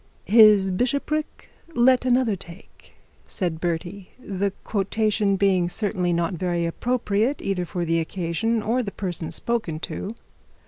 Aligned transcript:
'His 0.25 0.71
bishopric 0.71 1.51
let 1.75 2.05
another 2.05 2.35
take,' 2.35 2.93
said 3.27 3.59
Bertie; 3.61 4.09
the 4.17 4.49
quotation 4.63 5.35
being 5.35 5.69
certainly 5.69 6.11
not 6.11 6.33
very 6.33 6.65
appropriate, 6.65 7.39
either 7.39 7.65
for 7.67 7.85
the 7.85 7.99
occasion, 7.99 8.63
or 8.63 8.81
the 8.81 8.91
person 8.91 9.31
spoken 9.31 9.79
to. 9.81 10.15